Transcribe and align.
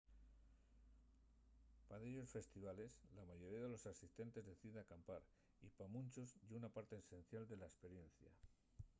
pa 1.89 1.95
dellos 2.03 2.31
festivales 2.37 2.91
la 3.17 3.25
mayoría 3.31 3.59
de 3.61 3.69
los 3.69 3.85
asistentes 3.85 4.47
decide 4.51 4.79
acampar 4.79 5.21
y 5.65 5.67
pa 5.77 5.85
munchos 5.95 6.29
ye 6.47 6.59
una 6.61 6.73
parte 6.77 6.95
esencial 7.03 7.43
de 7.47 7.57
la 7.59 7.69
esperiencia 7.73 8.31